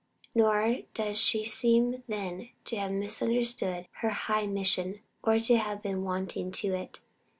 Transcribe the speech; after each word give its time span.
Nor 0.33 0.77
does 0.95 1.19
she 1.19 1.43
seem 1.43 2.01
then 2.07 2.49
to 2.65 2.75
have 2.75 2.89
misunderstood 2.91 3.85
her 3.97 4.09
high 4.09 4.47
mission, 4.47 5.01
or 5.23 5.37
to 5.41 5.57
have 5.57 5.83
been 5.83 6.03
wanting 6.03 6.49
to 6.53 6.73
it. 6.73 6.99